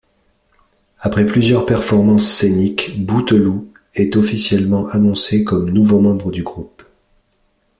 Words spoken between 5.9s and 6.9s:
membre du groupe.